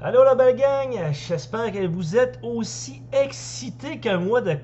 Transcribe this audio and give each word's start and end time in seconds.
Allô 0.00 0.22
la 0.22 0.34
belle 0.36 0.56
gang, 0.56 1.12
j'espère 1.12 1.72
que 1.72 1.86
vous 1.86 2.16
êtes 2.16 2.38
aussi 2.42 3.02
excités 3.12 3.98
que 3.98 4.16
moi 4.16 4.40
de 4.40 4.56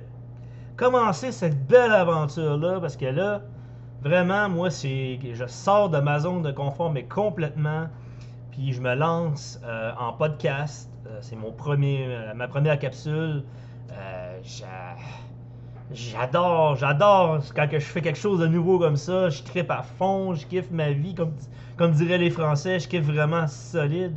commencer 0.76 1.32
cette 1.32 1.66
belle 1.66 1.90
aventure-là, 1.92 2.78
parce 2.80 2.96
que 2.96 3.06
là, 3.06 3.42
vraiment, 4.02 4.48
moi, 4.48 4.70
c'est 4.70 5.18
je 5.32 5.46
sors 5.46 5.90
de 5.90 5.98
ma 5.98 6.20
zone 6.20 6.42
de 6.42 6.52
confort, 6.52 6.92
mais 6.92 7.04
complètement, 7.04 7.88
puis 8.52 8.72
je 8.72 8.80
me 8.80 8.94
lance 8.94 9.60
euh, 9.64 9.90
en 9.98 10.12
podcast. 10.12 10.88
Euh, 11.06 11.18
c'est 11.20 11.36
mon 11.36 11.50
premier, 11.52 12.06
euh, 12.08 12.34
ma 12.34 12.46
première 12.46 12.78
capsule. 12.78 13.42
J'a- 14.42 14.96
j'adore, 15.92 16.76
j'adore 16.76 17.40
quand 17.54 17.66
je 17.72 17.78
fais 17.78 18.00
quelque 18.02 18.18
chose 18.18 18.40
de 18.40 18.46
nouveau 18.46 18.78
comme 18.78 18.96
ça. 18.96 19.28
Je 19.30 19.42
tripe 19.42 19.70
à 19.70 19.82
fond, 19.82 20.34
je 20.34 20.46
kiffe 20.46 20.70
ma 20.70 20.90
vie, 20.92 21.14
comme, 21.14 21.32
comme 21.76 21.92
diraient 21.92 22.18
les 22.18 22.30
Français, 22.30 22.78
je 22.78 22.88
kiffe 22.88 23.04
vraiment 23.04 23.46
solide. 23.46 24.16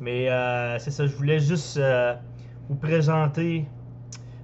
Mais 0.00 0.30
euh, 0.30 0.78
c'est 0.78 0.90
ça, 0.90 1.06
je 1.06 1.14
voulais 1.16 1.38
juste 1.38 1.78
euh, 1.78 2.14
vous 2.68 2.76
présenter 2.76 3.66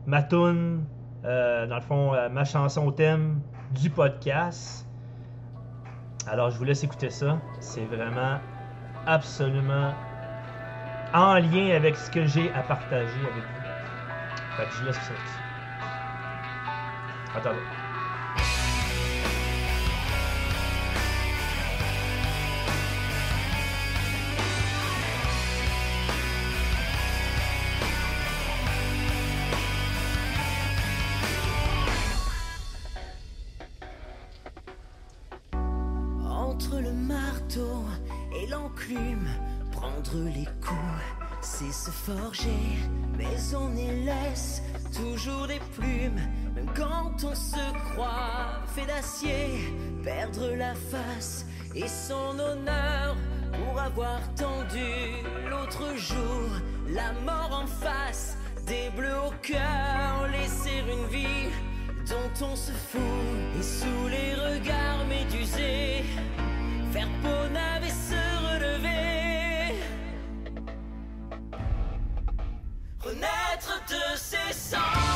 ma 0.06 0.22
tune, 0.22 0.84
euh, 1.24 1.66
dans 1.66 1.76
le 1.76 1.82
fond, 1.82 2.12
ma 2.30 2.44
chanson 2.44 2.90
thème 2.90 3.40
du 3.72 3.90
podcast. 3.90 4.86
Alors, 6.26 6.50
je 6.50 6.58
vous 6.58 6.64
laisse 6.64 6.84
écouter 6.84 7.10
ça. 7.10 7.38
C'est 7.60 7.84
vraiment 7.84 8.38
absolument 9.06 9.92
en 11.12 11.34
lien 11.34 11.74
avec 11.74 11.96
ce 11.96 12.10
que 12.10 12.24
j'ai 12.24 12.52
à 12.52 12.62
partager 12.62 13.02
avec 13.02 13.42
vous. 13.42 14.56
Fait 14.56 14.66
que 14.66 14.74
je 14.74 14.84
laisse 14.84 14.96
ça. 14.96 15.14
Attendez. 17.36 17.81
Laisse 44.04 44.62
toujours 44.94 45.46
des 45.46 45.60
plumes, 45.76 46.20
même 46.54 46.70
quand 46.74 47.12
on 47.24 47.34
se 47.34 47.92
croit 47.92 48.62
fait 48.74 48.86
d'acier, 48.86 49.74
perdre 50.02 50.54
la 50.56 50.74
face 50.74 51.46
et 51.74 51.88
son 51.88 52.38
honneur 52.38 53.16
pour 53.52 53.80
avoir 53.80 54.20
tendu 54.34 55.24
l'autre 55.50 55.96
jour. 55.96 56.48
La 56.88 57.12
mort 57.24 57.62
en 57.62 57.66
face, 57.66 58.36
des 58.66 58.90
bleus 58.96 59.18
au 59.26 59.32
cœur, 59.42 60.28
laisser 60.30 60.82
une 60.90 61.06
vie 61.08 61.50
dont 62.08 62.46
on 62.46 62.56
se 62.56 62.72
fout. 62.72 63.00
Et 63.58 63.62
sous 63.62 64.08
les 64.08 64.34
regards 64.34 65.06
médusés 65.08 66.04
faire 66.92 67.08
peau 67.22 67.48
ses 74.72 75.11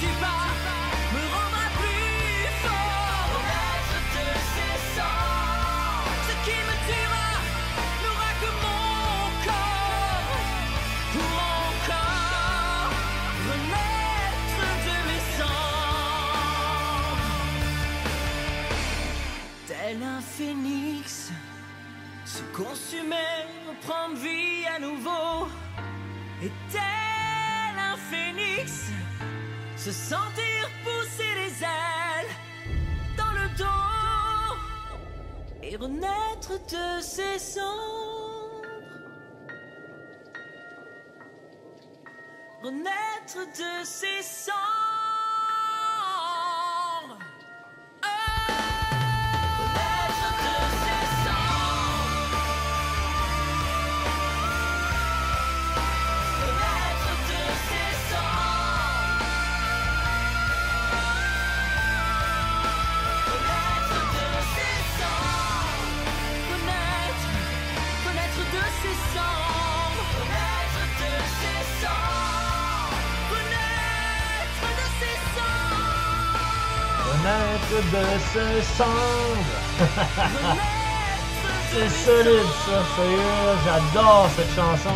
ce 0.00 0.06
qui 0.06 0.47
ses 37.18 37.38
cendres. 37.38 38.62
Renaître 42.62 43.42
de 43.58 43.84
ses 43.84 44.22
cendres. 44.22 44.87
De 77.28 78.18
ses 78.18 78.62
cendres. 78.76 79.58
C'est 81.70 81.84
de 81.84 81.88
solide 81.88 82.50
ça, 82.66 82.82
sérieux, 82.96 83.56
j'adore 83.64 84.28
cette 84.30 84.54
chanson. 84.54 84.90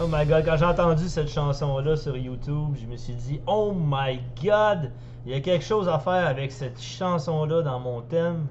Oh 0.00 0.06
my 0.08 0.26
god, 0.26 0.44
quand 0.44 0.56
j'ai 0.56 0.64
entendu 0.64 1.08
cette 1.08 1.28
chanson-là 1.28 1.96
sur 1.96 2.16
YouTube, 2.16 2.74
je 2.80 2.86
me 2.86 2.96
suis 2.96 3.14
dit, 3.14 3.40
oh 3.46 3.72
my 3.72 4.20
god, 4.42 4.90
il 5.26 5.32
y 5.32 5.34
a 5.34 5.40
quelque 5.40 5.64
chose 5.64 5.88
à 5.88 5.98
faire 5.98 6.26
avec 6.26 6.50
cette 6.50 6.80
chanson-là 6.80 7.62
dans 7.62 7.80
mon 7.80 8.00
thème. 8.02 8.46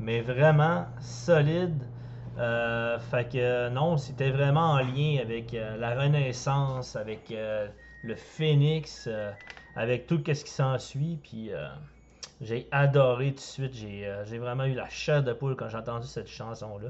Mais 0.00 0.20
vraiment 0.20 0.86
solide. 1.00 1.82
Euh, 2.38 2.98
fait 2.98 3.28
que 3.30 3.68
non, 3.68 3.98
c'était 3.98 4.30
vraiment 4.30 4.72
en 4.72 4.78
lien 4.78 5.18
avec 5.20 5.52
euh, 5.52 5.76
la 5.76 5.94
Renaissance, 5.94 6.96
avec 6.96 7.30
euh, 7.30 7.68
le 8.02 8.14
Phénix, 8.14 9.08
avec 9.76 10.06
tout 10.06 10.20
ce 10.26 10.44
qui 10.44 10.50
s'ensuit. 10.50 11.18
Puis 11.22 11.52
euh, 11.52 11.68
j'ai 12.40 12.68
adoré 12.70 13.30
tout 13.30 13.36
de 13.36 13.40
suite. 13.40 13.74
J'ai 13.74 14.06
euh, 14.06 14.24
j'ai 14.24 14.38
vraiment 14.38 14.64
eu 14.64 14.74
la 14.74 14.88
chair 14.88 15.22
de 15.22 15.32
poule 15.32 15.56
quand 15.56 15.68
j'ai 15.68 15.78
entendu 15.78 16.06
cette 16.06 16.28
chanson-là. 16.28 16.88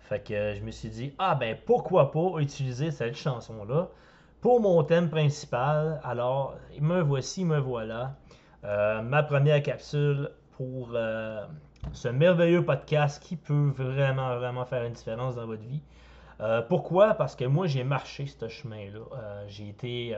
Fait 0.00 0.20
que 0.20 0.34
euh, 0.34 0.54
je 0.54 0.62
me 0.62 0.70
suis 0.70 0.88
dit, 0.88 1.12
ah 1.18 1.34
ben 1.34 1.56
pourquoi 1.66 2.10
pas 2.10 2.38
utiliser 2.38 2.90
cette 2.90 3.16
chanson-là 3.16 3.88
pour 4.40 4.60
mon 4.60 4.82
thème 4.84 5.10
principal? 5.10 6.00
Alors, 6.04 6.56
me 6.80 7.00
voici, 7.00 7.44
me 7.44 7.58
voilà. 7.58 8.14
Ma 8.62 9.22
première 9.22 9.62
capsule 9.62 10.30
pour 10.56 10.90
ce 11.92 12.08
merveilleux 12.08 12.64
podcast 12.64 13.22
qui 13.22 13.36
peut 13.36 13.72
vraiment, 13.76 14.36
vraiment 14.36 14.64
faire 14.64 14.84
une 14.84 14.92
différence 14.92 15.36
dans 15.36 15.46
votre 15.46 15.62
vie. 15.62 15.80
Pourquoi? 16.68 17.14
Parce 17.14 17.36
que 17.36 17.44
moi, 17.44 17.66
j'ai 17.66 17.84
marché 17.84 18.26
ce 18.26 18.48
chemin-là. 18.48 19.44
J'ai 19.46 19.68
été, 19.68 20.16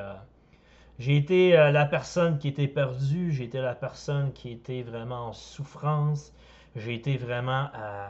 j'ai 1.00 1.16
été 1.16 1.56
euh, 1.56 1.70
la 1.70 1.86
personne 1.86 2.36
qui 2.36 2.48
était 2.48 2.68
perdue, 2.68 3.32
j'ai 3.32 3.44
été 3.44 3.58
la 3.58 3.74
personne 3.74 4.34
qui 4.34 4.52
était 4.52 4.82
vraiment 4.82 5.28
en 5.28 5.32
souffrance, 5.32 6.30
j'ai 6.76 6.92
été 6.92 7.16
vraiment 7.16 7.68
euh, 7.74 8.06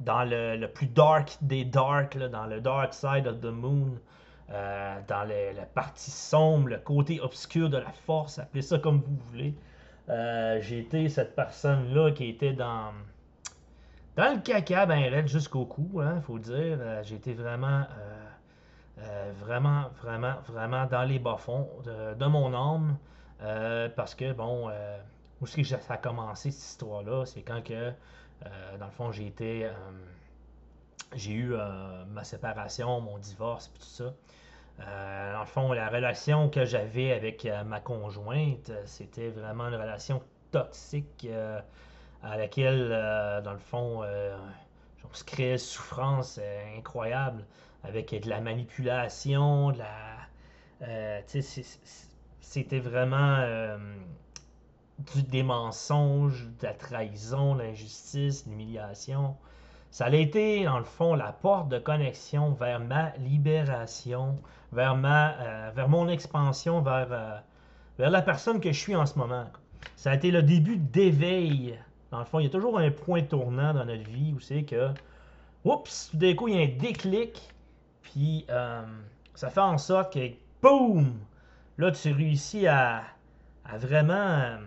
dans 0.00 0.22
le, 0.22 0.66
plus 0.66 0.88
dark 0.88 1.38
des 1.40 1.64
dark, 1.64 2.14
là, 2.14 2.28
dans 2.28 2.44
le 2.44 2.60
dark 2.60 2.92
side 2.92 3.26
of 3.26 3.40
the 3.40 3.46
moon, 3.46 3.98
euh, 4.50 4.98
dans 5.08 5.26
la 5.26 5.64
partie 5.64 6.10
sombre, 6.10 6.68
le 6.68 6.76
côté 6.76 7.18
obscur 7.18 7.70
de 7.70 7.78
la 7.78 7.92
force, 8.04 8.38
appelez 8.38 8.60
ça 8.60 8.78
comme 8.78 9.00
vous 9.00 9.16
voulez. 9.30 9.54
J'ai 10.60 10.80
été 10.80 11.08
cette 11.08 11.34
personne-là 11.34 12.10
qui 12.10 12.28
était 12.28 12.52
dans, 12.52 12.92
dans 14.16 14.34
le 14.34 14.40
caca, 14.40 14.84
ben 14.84 15.00
raide 15.10 15.28
jusqu'au 15.28 15.64
cou, 15.64 16.02
hein, 16.02 16.20
faut 16.26 16.38
dire. 16.38 16.78
J'ai 17.04 17.14
été 17.14 17.32
vraiment, 17.32 17.86
euh, 18.98 19.32
vraiment, 19.40 19.88
vraiment, 20.02 20.34
vraiment 20.46 20.86
dans 20.86 21.02
les 21.02 21.18
bas-fonds 21.18 21.68
de, 21.84 22.14
de 22.14 22.26
mon 22.26 22.54
âme. 22.54 22.98
euh, 23.42 23.88
parce 23.88 24.14
que, 24.14 24.32
bon, 24.32 24.68
euh, 24.70 24.98
où 25.40 25.44
est-ce 25.46 25.56
que 25.56 25.64
ça 25.64 25.78
a 25.94 25.96
commencé 25.96 26.50
cette 26.50 26.70
histoire-là? 26.70 27.24
C'est 27.26 27.42
quand 27.42 27.62
que, 27.64 27.92
dans 28.78 28.86
le 28.86 28.92
fond, 28.92 29.12
j'ai 29.12 29.26
été. 29.26 29.68
j'ai 31.14 31.32
eu 31.32 31.54
ma 32.08 32.24
séparation, 32.24 33.00
mon 33.00 33.18
divorce, 33.18 33.68
puis 33.68 33.80
tout 33.80 33.88
ça. 33.88 34.14
Dans 34.78 35.40
le 35.40 35.46
fond, 35.46 35.72
la 35.72 35.88
relation 35.88 36.48
que 36.48 36.64
j'avais 36.64 37.12
avec 37.12 37.48
ma 37.66 37.80
conjointe, 37.80 38.72
c'était 38.84 39.30
vraiment 39.30 39.68
une 39.68 39.74
relation 39.74 40.22
toxique 40.52 41.26
à 42.22 42.36
laquelle, 42.36 42.88
dans 43.44 43.52
le 43.52 43.58
fond, 43.58 44.04
on 44.04 45.14
se 45.14 45.24
créait 45.24 45.52
une 45.52 45.58
souffrance 45.58 46.40
incroyable 46.76 47.44
avec 47.84 48.14
de 48.22 48.28
la 48.28 48.40
manipulation, 48.40 49.72
de 49.72 49.78
la. 49.78 49.88
euh, 50.82 51.20
c'était 52.40 52.80
vraiment 52.80 53.36
euh, 53.38 53.78
du, 55.14 55.22
des 55.22 55.42
mensonges, 55.42 56.48
de 56.60 56.66
la 56.66 56.74
trahison, 56.74 57.54
de 57.54 57.62
l'injustice, 57.62 58.46
l'humiliation. 58.46 59.36
Ça 59.90 60.06
a 60.06 60.14
été, 60.14 60.64
dans 60.64 60.78
le 60.78 60.84
fond, 60.84 61.14
la 61.14 61.32
porte 61.32 61.68
de 61.68 61.78
connexion 61.78 62.52
vers 62.52 62.80
ma 62.80 63.10
libération, 63.18 64.38
vers, 64.72 64.96
ma, 64.96 65.32
euh, 65.40 65.70
vers 65.74 65.88
mon 65.88 66.08
expansion, 66.08 66.80
vers, 66.80 67.42
vers 67.98 68.10
la 68.10 68.22
personne 68.22 68.60
que 68.60 68.72
je 68.72 68.78
suis 68.78 68.96
en 68.96 69.06
ce 69.06 69.18
moment. 69.18 69.46
Ça 69.96 70.12
a 70.12 70.14
été 70.14 70.30
le 70.30 70.42
début 70.42 70.76
d'éveil. 70.76 71.78
Dans 72.10 72.18
le 72.18 72.24
fond, 72.24 72.38
il 72.40 72.44
y 72.44 72.46
a 72.46 72.50
toujours 72.50 72.78
un 72.78 72.90
point 72.90 73.22
tournant 73.22 73.72
dans 73.74 73.84
notre 73.84 74.08
vie 74.08 74.32
où 74.34 74.40
c'est 74.40 74.64
que, 74.64 74.90
oups, 75.64 76.08
tout 76.10 76.16
d'un 76.16 76.34
coup, 76.34 76.48
il 76.48 76.54
y 76.54 76.58
a 76.58 76.62
un 76.62 76.78
déclic, 76.78 77.51
puis 78.02 78.44
euh, 78.50 78.82
ça 79.34 79.50
fait 79.50 79.60
en 79.60 79.78
sorte 79.78 80.12
que, 80.12 80.30
boum, 80.60 81.14
là, 81.78 81.90
tu 81.90 82.12
réussis 82.12 82.66
à, 82.66 83.02
vraiment 83.74 84.14
euh, 84.14 84.58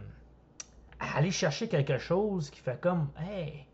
aller 1.16 1.32
chercher 1.32 1.68
quelque 1.68 1.98
chose 1.98 2.50
qui 2.50 2.60
fait 2.60 2.80
comme, 2.80 3.10
hey, 3.20 3.66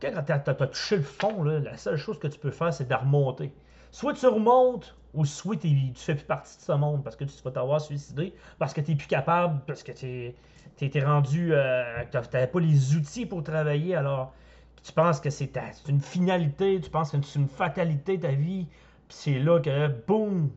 quand 0.00 0.22
tu 0.24 0.32
as, 0.32 0.38
touché 0.66 0.96
le 0.96 1.02
fond, 1.02 1.42
la 1.42 1.76
seule 1.76 1.96
chose 1.96 2.18
que 2.18 2.28
tu 2.28 2.38
peux 2.38 2.50
faire, 2.50 2.72
c'est 2.72 2.88
de 2.88 2.94
remonter. 2.94 3.52
Soit 3.90 4.14
tu 4.14 4.26
remontes, 4.26 4.94
ou 5.14 5.24
soit 5.24 5.56
tu 5.56 5.68
fais 5.94 6.14
plus 6.14 6.24
partie 6.24 6.58
de 6.58 6.62
ce 6.62 6.72
monde 6.72 7.02
parce 7.02 7.16
que 7.16 7.24
tu 7.24 7.32
vas 7.42 7.50
t'avoir 7.50 7.80
suicidé, 7.80 8.34
parce 8.58 8.74
que 8.74 8.82
tu 8.82 8.90
n'es 8.90 8.96
plus 8.96 9.06
capable, 9.06 9.60
parce 9.66 9.82
que 9.82 9.92
tu 9.92 10.34
étais 10.80 11.04
rendu, 11.04 11.54
euh, 11.54 12.04
tu 12.10 12.16
n'avais 12.16 12.46
pas 12.46 12.60
les 12.60 12.94
outils 12.94 13.24
pour 13.24 13.42
travailler, 13.42 13.94
alors 13.94 14.34
tu 14.82 14.92
penses 14.92 15.20
que 15.20 15.30
c'est 15.30 15.52
une 15.88 16.00
finalité, 16.00 16.80
tu 16.80 16.90
penses 16.90 17.10
que 17.10 17.20
c'est 17.22 17.38
une 17.38 17.48
fatalité 17.48 18.18
ta 18.20 18.32
vie, 18.32 18.66
puis 19.08 19.16
c'est 19.16 19.38
là 19.38 19.60
que, 19.60 19.88
boum, 20.06 20.50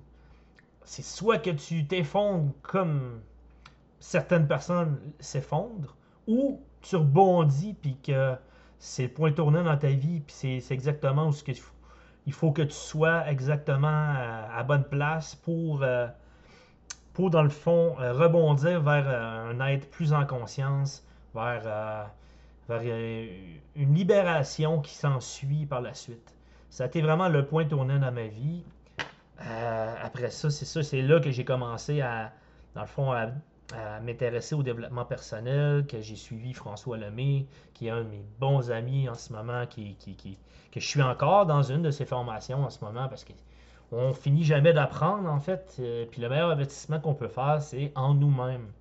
c'est 0.84 1.04
soit 1.04 1.40
que 1.40 1.50
tu 1.52 1.86
t'effondres 1.88 2.52
comme 2.62 3.22
certaines 4.00 4.48
personnes 4.48 5.00
s'effondrent, 5.20 5.96
ou 6.28 6.62
tu 6.82 6.96
rebondis, 6.96 7.74
puis 7.74 7.98
que 8.02 8.36
c'est 8.78 9.04
le 9.04 9.10
point 9.10 9.32
tournant 9.32 9.64
dans 9.64 9.78
ta 9.78 9.90
vie, 9.90 10.22
puis 10.22 10.62
c'est 10.62 10.74
exactement 10.74 11.28
où 11.28 11.32
ce 11.32 11.44
que 11.44 11.52
il 12.26 12.34
faut 12.34 12.52
que 12.52 12.62
tu 12.62 12.76
sois 12.76 13.28
exactement 13.28 13.88
à, 13.88 14.50
à 14.56 14.64
bonne 14.64 14.84
place 14.84 15.36
pour, 15.36 15.82
euh, 15.82 16.08
pour 17.14 17.30
dans 17.30 17.44
le 17.44 17.50
fond, 17.50 17.96
euh, 18.00 18.14
rebondir 18.14 18.82
vers 18.82 19.06
euh, 19.08 19.52
un 19.52 19.68
être 19.68 19.90
plus 19.90 20.14
en 20.14 20.26
conscience, 20.26 21.06
vers, 21.34 21.64
euh, 21.66 22.06
vers 22.70 22.82
euh, 22.86 23.28
une 23.76 23.96
libération 23.96 24.80
qui 24.80 24.94
s'ensuit 24.94 25.66
par 25.66 25.82
la 25.82 25.94
suite. 25.96 26.36
Ça 26.70 26.84
a 26.84 26.88
été 26.88 27.02
vraiment 27.02 27.28
le 27.28 27.46
point 27.46 27.66
tournant 27.66 27.98
dans 27.98 28.12
ma 28.12 28.28
vie. 28.28 28.64
Euh, 29.42 29.96
après 30.04 30.30
ça, 30.30 30.52
c'est 30.52 30.66
ça, 30.66 30.84
c'est 30.84 31.02
là 31.02 31.20
que 31.20 31.32
j'ai 31.32 31.44
commencé 31.44 32.02
à, 32.02 32.32
dans 32.76 32.82
le 32.82 32.88
fond, 32.88 33.12
à, 33.12 33.32
m'intéresser 34.02 34.56
au 34.56 34.64
développement 34.64 35.06
personnel, 35.06 35.86
que 35.86 36.02
j'ai 36.02 36.16
suivi 36.16 36.54
François 36.54 36.98
Lemay, 36.98 37.46
qui 37.76 37.86
est 37.86 37.92
un 37.92 38.04
de 38.04 38.10
mes 38.10 38.24
bons 38.40 38.72
amis 38.72 39.08
en 39.08 39.14
ce 39.14 39.32
moment, 39.32 39.68
qui, 39.68 39.96
qui, 40.00 40.16
que 40.72 40.80
je 40.80 40.88
suis 40.88 41.04
encore 41.04 41.46
dans 41.46 41.62
une 41.62 41.84
de 41.84 41.92
ses 41.92 42.06
formations 42.06 42.64
en 42.64 42.72
ce 42.72 42.84
moment, 42.84 43.08
parce 43.08 43.24
que 43.24 43.34
on 43.92 44.14
finit 44.14 44.44
jamais 44.44 44.74
d'apprendre, 44.74 45.30
en 45.30 45.40
fait. 45.40 45.76
Euh, 45.80 46.08
puis 46.10 46.20
le 46.20 46.30
meilleur 46.30 46.50
investissement 46.50 47.00
qu'on 47.00 47.14
peut 47.14 47.28
faire, 47.28 47.62
c'est 47.62 47.92
en 47.96 48.16
nous-mêmes. 48.16 48.72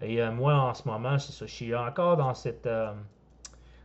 Et 0.00 0.26
moi, 0.30 0.54
en 0.54 0.72
ce 0.72 0.88
moment, 0.88 1.18
c'est 1.18 1.32
ça, 1.32 1.44
je 1.44 1.52
suis 1.52 1.74
encore 1.74 2.16
dans 2.16 2.32
cette, 2.32 2.66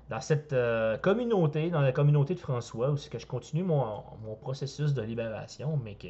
dans 0.10 0.22
cette 0.22 0.54
euh, 0.54 0.98
communauté, 0.98 1.70
dans 1.70 1.82
la 1.82 1.92
communauté 1.92 2.36
de 2.36 2.40
François, 2.40 2.92
où 2.92 2.98
c'est 2.98 3.10
que 3.10 3.20
je 3.20 3.26
continue 3.26 3.64
mon, 3.64 4.04
mon 4.24 4.36
processus 4.36 4.94
de 4.94 5.02
libération, 5.02 5.80
mais 5.84 5.96
que, 5.96 6.08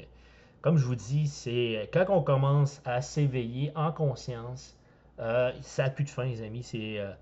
comme 0.62 0.78
je 0.78 0.86
vous 0.86 0.96
dis, 0.96 1.28
c'est 1.28 1.90
quand 1.94 2.06
on 2.10 2.22
commence 2.22 2.82
à 2.86 3.02
s'éveiller 3.02 3.72
en 3.76 3.92
conscience, 3.92 4.78
euh, 5.20 5.52
ça 5.62 5.84
n'a 5.84 5.90
plus 5.90 6.04
de 6.04 6.10
fin, 6.10 6.26
les 6.26 6.42
amis. 6.42 6.64
C'est 6.64 7.00
euh, 7.00 7.14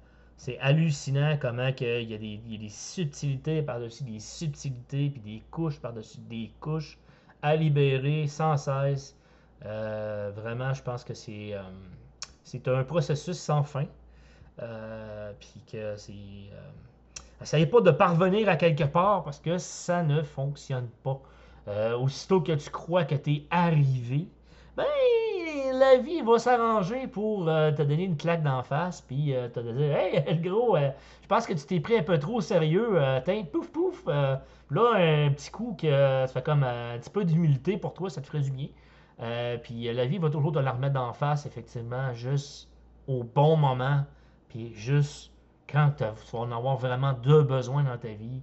hallucinant 0.59 1.37
comment 1.39 1.69
il 1.79 2.09
y, 2.09 2.13
a 2.13 2.17
des, 2.17 2.39
y 2.47 2.55
a 2.55 2.57
des 2.57 2.69
subtilités 2.69 3.61
par-dessus 3.61 4.03
des 4.03 4.19
subtilités, 4.19 5.09
puis 5.09 5.21
des 5.21 5.43
couches 5.51 5.79
par-dessus 5.79 6.19
des 6.29 6.51
couches 6.59 6.97
à 7.41 7.55
libérer 7.55 8.27
sans 8.27 8.57
cesse. 8.57 9.15
Euh, 9.65 10.31
vraiment, 10.35 10.73
je 10.73 10.81
pense 10.81 11.03
que 11.03 11.13
c'est 11.13 11.53
euh, 11.53 11.61
c'est 12.43 12.67
un 12.67 12.83
processus 12.83 13.37
sans 13.37 13.63
fin. 13.63 13.85
Euh, 14.61 15.31
puis 15.39 15.61
que 15.71 15.95
c'est. 15.95 16.11
Euh, 16.13 17.41
essayez 17.41 17.65
pas 17.65 17.81
de 17.81 17.91
parvenir 17.91 18.49
à 18.49 18.55
quelque 18.55 18.83
part 18.83 19.23
parce 19.23 19.39
que 19.39 19.57
ça 19.57 20.03
ne 20.03 20.21
fonctionne 20.21 20.87
pas. 21.03 21.19
Euh, 21.67 21.97
aussitôt 21.97 22.41
que 22.41 22.51
tu 22.51 22.69
crois 22.69 23.05
que 23.05 23.15
tu 23.15 23.31
es 23.31 23.43
arrivé, 23.49 24.27
ben 24.75 24.85
la 25.73 25.97
vie 25.97 26.21
va 26.21 26.37
s'arranger 26.37 27.07
pour 27.07 27.45
te 27.45 27.81
donner 27.81 28.03
une 28.03 28.17
claque 28.17 28.43
d'en 28.43 28.63
face, 28.63 29.01
puis 29.01 29.33
te 29.53 29.59
dire 29.59 29.95
Hey, 29.95 30.23
le 30.43 30.49
gros, 30.49 30.77
je 30.77 31.27
pense 31.27 31.47
que 31.47 31.53
tu 31.53 31.65
t'es 31.65 31.79
pris 31.79 31.97
un 31.97 32.03
peu 32.03 32.19
trop 32.19 32.35
au 32.35 32.41
sérieux. 32.41 32.99
Tiens, 33.25 33.43
pouf, 33.51 33.69
pouf. 33.71 34.05
là, 34.05 34.37
un 34.69 35.29
petit 35.31 35.51
coup 35.51 35.75
que 35.79 35.89
ça 35.89 36.27
fait 36.27 36.43
comme 36.43 36.63
un 36.63 36.97
petit 36.99 37.09
peu 37.09 37.25
d'humilité 37.25 37.77
pour 37.77 37.93
toi, 37.93 38.09
ça 38.09 38.21
te 38.21 38.27
ferait 38.27 38.41
du 38.41 38.51
bien. 38.51 38.67
Puis 39.63 39.91
la 39.91 40.05
vie 40.05 40.17
va 40.19 40.29
toujours 40.29 40.51
te 40.51 40.59
la 40.59 40.71
remettre 40.71 40.93
d'en 40.93 41.13
face, 41.13 41.45
effectivement, 41.45 42.13
juste 42.13 42.69
au 43.07 43.23
bon 43.23 43.55
moment, 43.55 44.03
juste 44.73 45.31
quand 45.71 45.91
tu 45.97 46.03
vas 46.03 46.39
en 46.39 46.51
avoir 46.51 46.77
vraiment 46.77 47.13
deux 47.13 47.43
besoins 47.43 47.83
dans 47.83 47.97
ta 47.97 48.09
vie. 48.09 48.41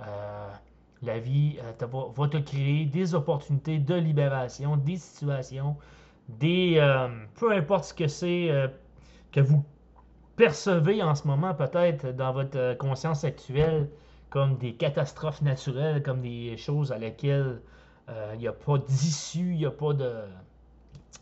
Euh, 0.00 0.50
la 1.02 1.18
vie 1.18 1.58
euh, 1.62 1.86
va, 2.16 2.28
te 2.28 2.36
créer 2.38 2.86
des 2.86 3.14
opportunités 3.14 3.78
de 3.78 3.94
libération, 3.94 4.76
des 4.76 4.96
situations, 4.96 5.76
des 6.28 6.76
euh, 6.78 7.08
peu 7.34 7.52
importe 7.52 7.84
ce 7.84 7.94
que 7.94 8.06
c'est 8.08 8.50
que 9.32 9.40
vous 9.40 9.64
percevez 10.36 11.02
en 11.02 11.14
ce 11.14 11.26
moment 11.26 11.54
peut-être 11.54 12.14
dans 12.14 12.32
votre 12.32 12.76
conscience 12.78 13.24
actuelle 13.24 13.88
comme 14.30 14.56
des 14.56 14.74
catastrophes 14.74 15.42
naturelles, 15.42 16.02
comme 16.02 16.22
des 16.22 16.56
choses 16.56 16.90
à 16.92 16.98
laquelle 16.98 17.60
il 18.34 18.38
n'y 18.38 18.48
a 18.48 18.52
pas 18.52 18.78
d'issue, 18.78 19.52
il 19.52 19.58
n'y 19.58 19.66
a 19.66 19.70
pas 19.70 19.92
de 19.92 20.12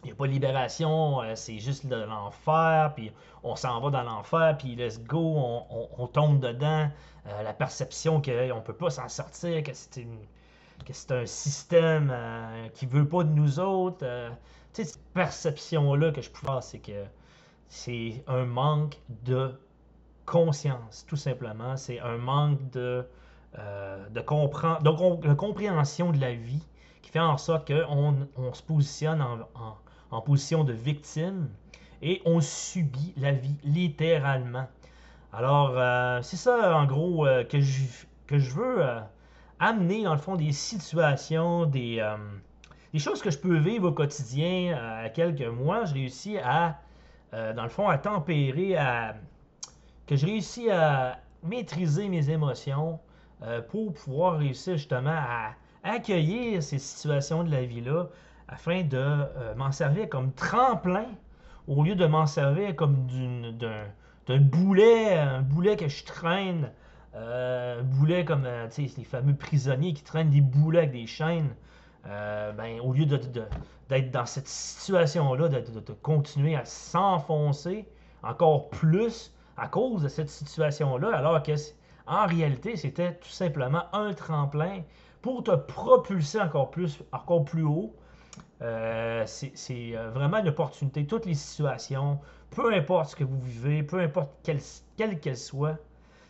il 0.02 0.06
n'y 0.06 0.12
a 0.12 0.14
pas 0.14 0.26
de 0.26 0.32
libération, 0.32 1.23
euh, 1.23 1.35
c'est 1.35 1.59
juste 1.59 1.87
de 1.87 1.97
l'enfer, 1.97 2.92
puis 2.94 3.12
on 3.42 3.56
s'en 3.56 3.80
va 3.80 3.90
dans 3.90 4.02
l'enfer, 4.02 4.56
puis 4.59 4.75
let's 4.75 5.00
go, 5.00 5.64
on, 5.99 6.06
tombe 6.06 6.40
dedans. 6.40 6.88
Euh, 7.26 7.42
la 7.42 7.52
perception 7.52 8.23
qu'on 8.23 8.30
ne 8.30 8.61
peut 8.61 8.75
pas 8.75 8.90
s'en 8.90 9.09
sortir, 9.09 9.62
que 9.62 9.73
c'est 9.75 10.06
que 10.87 10.94
c'est 10.94 11.11
un 11.12 11.26
système 11.26 12.14
qui 12.73 12.87
veut 12.87 13.06
pas 13.06 13.23
de 13.23 13.28
nous 13.28 13.61
autres. 13.61 13.99
tu 14.73 14.82
sais, 14.82 14.85
cette 14.85 15.12
perception-là 15.12 16.11
que 16.11 16.23
je 16.23 16.30
pouvais 16.30 16.49
avoir, 16.49 16.62
c'est 16.62 16.78
que 16.78 17.04
c'est 17.68 18.25
un 18.26 18.47
manque 18.47 18.99
de 19.23 19.52
conscience, 20.25 21.04
tout 21.06 21.16
simplement. 21.16 21.76
C'est 21.76 22.00
un 22.00 22.16
manque 22.16 22.70
de, 22.70 23.06
de, 23.54 24.09
de, 24.14 25.35
compréhension 25.35 26.12
de 26.12 26.18
la 26.18 26.32
vie 26.32 26.64
qui 27.02 27.11
fait 27.11 27.21
en 27.21 27.38
sorte 27.38 27.66
qu'on 27.66 28.28
on 28.37 28.52
se 28.52 28.62
positionne 28.62 29.23
en 29.23 29.76
en 30.11 30.21
position 30.21 30.64
de 30.64 30.73
victime 30.73 31.49
et 32.02 32.23
on 32.25 32.40
subit 32.40 33.14
la 33.16 33.33
vie 33.33 33.57
littéralement. 33.64 34.66
Alors, 35.33 35.75
euh, 35.76 36.21
c'est 36.23 36.37
ça 36.37 36.76
en 36.76 36.87
gros 36.87 37.26
euh, 37.26 37.45
que, 37.45 37.61
je, 37.61 37.83
que 38.26 38.38
je 38.38 38.50
veux 38.50 38.83
euh, 38.83 39.00
amener 39.59 40.04
dans 40.04 40.14
le 40.14 40.21
fond 40.21 40.37
des 40.37 40.52
situations, 40.52 41.66
des, 41.66 42.04
des, 42.92 42.99
choses 42.99 43.23
que 43.23 43.30
je 43.30 43.38
peux 43.38 43.57
vivre 43.57 43.88
au 43.88 43.92
quotidien 43.92 44.76
à 44.76 45.09
quelques 45.11 45.47
mois. 45.47 45.85
Je 45.85 45.95
réussis 45.95 46.38
à, 46.38 46.80
dans 47.33 47.62
le 47.62 47.69
fond, 47.69 47.88
à 47.88 47.99
tempérer, 47.99 48.76
à, 48.76 49.14
que 50.07 50.16
je 50.16 50.26
réussis 50.26 50.71
à 50.71 51.21
maîtriser 51.45 52.09
mes 52.09 52.30
émotions 52.30 52.99
pour 53.69 53.92
pouvoir 53.92 54.38
réussir 54.38 54.78
justement 54.78 55.11
à 55.11 55.52
accueillir 55.82 56.62
ces 56.62 56.78
situations 56.78 57.44
de 57.44 57.50
la 57.50 57.64
vie-là 57.64 58.06
afin 58.49 58.82
de 58.82 58.99
euh, 58.99 59.54
m'en 59.56 59.72
servir 59.72 60.08
comme 60.08 60.32
tremplin 60.32 61.06
au 61.68 61.82
lieu 61.84 61.94
de 61.94 62.06
m'en 62.06 62.26
servir 62.26 62.75
comme 62.75 63.06
d'un 64.26 64.40
boulet, 64.40 65.18
un 65.18 65.42
boulet 65.42 65.76
que 65.76 65.88
je 65.88 66.04
traîne, 66.04 66.70
euh, 67.14 67.80
un 67.80 67.82
boulet 67.82 68.25
comme 68.25 68.44
euh, 68.44 68.68
les 68.76 69.04
fameux 69.04 69.34
prisonniers 69.34 69.92
qui 69.92 70.02
traînent 70.02 70.30
des 70.30 70.40
boulets 70.40 70.80
avec 70.80 70.92
des 70.92 71.06
chaînes. 71.06 71.50
ben, 72.04 72.80
au 72.82 72.92
lieu 72.92 73.06
d'être 73.06 74.10
dans 74.10 74.26
cette 74.26 74.49
situation-là, 74.49 75.49
de, 75.49 75.60
de, 75.60 75.92
continuer 76.02 76.56
à 76.56 76.64
s'enfoncer 76.64 77.87
encore 78.22 78.68
plus 78.70 79.32
à 79.56 79.68
cause 79.68 80.02
de 80.02 80.08
cette 80.08 80.30
situation-là, 80.30 81.14
alors 81.14 81.42
que 81.42 81.52
en 82.06 82.26
réalité, 82.26 82.76
c'était 82.76 83.14
tout 83.14 83.28
simplement 83.28 83.84
un 83.92 84.12
tremplin 84.12 84.82
pour 85.22 85.42
te 85.42 85.54
propulser 85.54 86.40
encore 86.40 86.70
plus, 86.70 87.02
encore 87.12 87.44
plus 87.44 87.64
haut 87.64 87.94
euh, 88.62 89.24
c'est 89.26 89.96
euh, 89.96 90.10
vraiment 90.10 90.38
une 90.38 90.48
opportunité. 90.48 91.06
Toutes 91.06 91.24
les 91.24 91.34
situations, 91.34 92.18
peu 92.50 92.74
importe 92.74 93.10
ce 93.10 93.16
que 93.16 93.24
vous 93.24 93.40
vivez, 93.40 93.82
peu 93.82 94.00
importe 94.00 94.30
quelle 94.42 95.20
qu'elles 95.20 95.36
soient, 95.36 95.78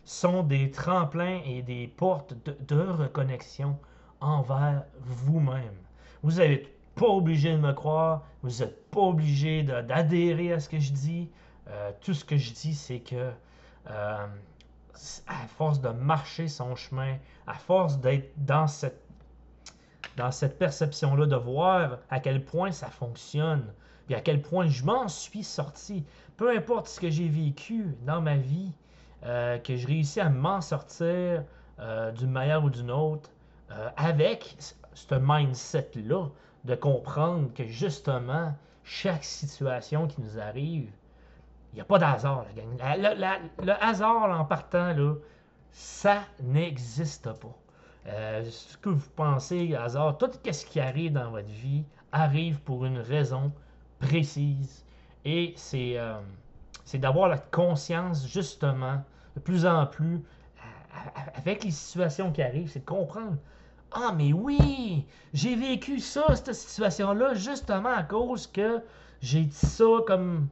sont 0.05 0.43
des 0.43 0.71
tremplins 0.71 1.41
et 1.45 1.63
des 1.63 1.89
portes 1.89 2.35
de, 2.69 2.81
reconnexion 2.81 3.77
envers 4.21 4.85
vous-même. 5.01 5.75
Vous 6.23 6.33
n'êtes 6.33 6.69
pas 6.95 7.09
obligé 7.09 7.53
de 7.53 7.59
me 7.59 7.73
croire, 7.73 8.25
vous 8.43 8.61
n'êtes 8.61 8.91
pas 8.91 9.01
obligé 9.01 9.63
d'adhérer 9.63 10.53
à 10.53 10.61
ce 10.61 10.69
que 10.69 10.79
je 10.79 10.93
dis. 10.93 11.31
Euh, 11.69 11.91
tout 12.01 12.15
ce 12.15 12.25
que 12.25 12.37
je 12.37 12.53
dis, 12.53 12.75
c'est 12.75 13.01
que 13.01 13.31
à 15.27 15.47
force 15.57 15.81
de 15.81 15.89
marcher 15.89 16.49
son 16.49 16.75
chemin, 16.77 17.17
à 17.47 17.55
force 17.55 17.99
d'être 17.99 18.33
dans 18.37 18.67
cette 18.67 18.99
perception-là, 20.59 21.27
de 21.27 21.37
voir 21.37 21.99
à 22.11 22.21
quel 22.21 22.45
point 22.45 22.73
ça 22.73 22.89
fonctionne, 22.89 23.65
puis 24.07 24.15
à 24.15 24.21
quel 24.21 24.43
point 24.43 24.67
je 24.67 24.85
m'en 24.85 25.09
suis 25.09 25.45
sorti. 25.45 26.05
Peu 26.37 26.51
importe 26.57 26.89
ce 26.89 27.01
que 27.01 27.11
j'ai 27.11 27.29
vécu 27.29 27.87
dans 28.07 28.21
ma 28.21 28.37
vie, 28.37 28.73
euh, 29.25 29.59
que 29.59 29.77
je 29.77 29.87
réussis 29.87 30.21
à 30.21 30.31
m'en 30.31 30.61
sortir 30.61 31.45
euh, 31.79 32.11
d'une 32.13 32.31
manière 32.31 32.65
ou 32.65 32.71
d'une 32.71 32.91
autre, 32.91 33.31
euh, 33.71 33.89
avec 33.97 34.57
ce 34.95 35.15
mindset-là, 35.15 36.29
de 36.65 36.75
comprendre 36.75 37.53
que 37.55 37.67
justement, 37.67 38.55
chaque 38.85 39.25
situation 39.25 40.07
qui 40.07 40.21
nous 40.21 40.39
arrive, 40.39 40.91
il 41.73 41.77
n'y 41.77 41.81
a 41.81 41.85
pas 41.85 41.99
d'hasard, 41.99 42.47
le 42.55 43.85
hasard 43.85 44.41
en 44.41 44.45
partant, 44.45 44.93
là, 44.93 45.15
ça 45.71 46.23
n'existe 46.43 47.33
pas. 47.33 47.57
Euh, 48.07 48.45
ce 48.51 48.77
que 48.79 48.89
vous 48.89 49.11
pensez, 49.15 49.75
hasard, 49.75 50.19
tout 50.19 50.31
ce 50.51 50.65
qui 50.65 50.81
arrive 50.81 51.13
dans 51.13 51.31
votre 51.31 51.49
vie 51.49 51.85
arrive 52.13 52.61
pour 52.61 52.85
une 52.87 52.99
raison 52.99 53.53
précise. 54.01 54.85
Et 55.25 55.53
c'est 55.57 55.99
euh, 55.99 56.15
d'avoir 56.95 57.29
la 57.29 57.39
conscience, 57.39 58.27
justement, 58.27 59.05
de 59.37 59.41
plus 59.41 59.67
en 59.67 59.87
plus, 59.87 60.17
euh, 60.17 61.21
avec 61.35 61.63
les 61.63 61.71
situations 61.71 62.33
qui 62.33 62.43
arrivent, 62.43 62.71
c'est 62.71 62.81
de 62.81 62.85
comprendre. 62.85 63.37
Ah, 63.93 64.13
mais 64.17 64.33
oui, 64.33 65.05
j'ai 65.33 65.57
vécu 65.57 65.99
ça, 65.99 66.35
cette 66.35 66.55
situation-là, 66.55 67.35
justement 67.35 67.91
à 67.91 68.03
cause 68.03 68.47
que 68.47 68.81
j'ai 69.21 69.43
dit 69.43 69.57
ça 69.57 69.85
comme, 70.07 70.49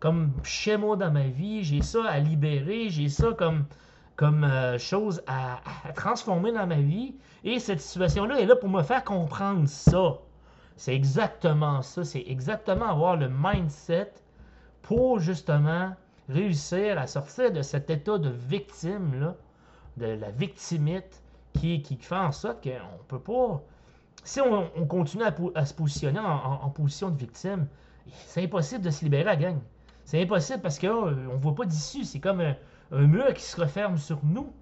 comme 0.00 0.32
schéma 0.42 0.96
dans 0.96 1.12
ma 1.12 1.28
vie, 1.28 1.62
j'ai 1.62 1.82
ça 1.82 2.04
à 2.06 2.18
libérer, 2.18 2.88
j'ai 2.88 3.08
ça 3.08 3.32
comme 3.36 3.66
comme 4.20 4.44
euh, 4.44 4.76
chose 4.76 5.22
à, 5.26 5.60
transformer 5.94 6.52
dans 6.52 6.66
ma 6.66 6.80
vie. 6.80 7.14
Et 7.42 7.58
cette 7.58 7.80
situation-là 7.80 8.38
est 8.38 8.44
là 8.44 8.54
pour 8.54 8.68
me 8.68 8.82
faire 8.82 9.02
comprendre 9.02 9.66
ça. 9.66 10.18
C'est 10.76 10.94
exactement 10.94 11.80
ça. 11.80 12.04
C'est 12.04 12.24
exactement 12.26 12.84
avoir 12.84 13.16
le 13.16 13.30
mindset 13.30 14.12
pour 14.82 15.20
justement 15.20 15.94
réussir 16.28 16.98
à 16.98 17.06
sortir 17.06 17.50
de 17.50 17.62
cet 17.62 17.88
état 17.88 18.18
de 18.18 18.28
victime, 18.28 19.18
là, 19.18 19.36
de 19.96 20.06
la 20.06 20.30
victimite, 20.30 21.22
qui, 21.54 21.80
qui 21.80 21.96
fait 21.96 22.14
en 22.14 22.32
sorte 22.32 22.62
qu'on 22.62 22.68
ne 22.70 23.02
peut 23.08 23.20
pas. 23.20 23.62
Si 24.22 24.38
on, 24.42 24.86
continue 24.86 25.24
à, 25.54 25.64
se 25.64 25.72
positionner 25.72 26.20
en, 26.20 26.68
position 26.68 27.08
de 27.08 27.16
victime, 27.16 27.66
c'est 28.26 28.44
impossible 28.44 28.84
de 28.84 28.90
se 28.90 29.02
libérer 29.02 29.24
la 29.24 29.36
gang. 29.36 29.58
C'est 30.10 30.20
impossible 30.20 30.60
parce 30.60 30.76
qu'on 30.76 31.12
ne 31.12 31.36
voit 31.36 31.54
pas 31.54 31.64
d'issue. 31.64 32.02
C'est 32.02 32.18
comme 32.18 32.40
un 32.40 33.06
mur 33.06 33.32
qui 33.32 33.44
se 33.44 33.60
referme 33.60 33.96
sur 33.96 34.18
nous. 34.24 34.52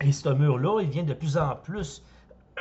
Et 0.00 0.10
ce 0.10 0.28
mur-là, 0.28 0.80
il 0.80 0.88
vient 0.88 1.04
de 1.04 1.14
plus 1.14 1.36
en 1.36 1.54
plus. 1.54 2.02
Euh, 2.58 2.60